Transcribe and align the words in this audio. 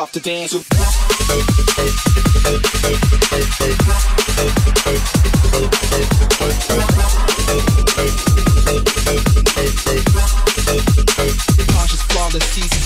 Love 0.00 0.12
to 0.12 0.20
dance. 0.20 0.52
Conscious 11.74 12.02
flawless 12.04 12.44
seasons 12.44 12.79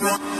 rock. 0.00 0.39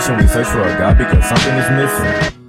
position, 0.00 0.16
we 0.16 0.26
search 0.26 0.46
for 0.46 0.62
a 0.62 0.78
God 0.78 0.98
because 0.98 1.24
something 1.26 1.54
is 1.54 1.70
missing. 1.70 2.39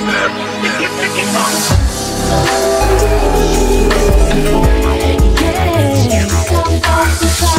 step 0.03 0.31
two. 0.31 0.57
Try 7.37 7.56